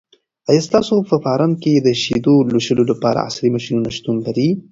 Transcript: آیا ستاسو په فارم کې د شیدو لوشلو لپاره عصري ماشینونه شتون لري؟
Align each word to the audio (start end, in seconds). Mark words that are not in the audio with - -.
آیا 0.49 0.61
ستاسو 0.67 0.95
په 1.09 1.15
فارم 1.23 1.51
کې 1.61 1.73
د 1.75 1.87
شیدو 2.03 2.35
لوشلو 2.51 2.83
لپاره 2.91 3.23
عصري 3.27 3.49
ماشینونه 3.55 3.89
شتون 3.97 4.15
لري؟ 4.25 4.49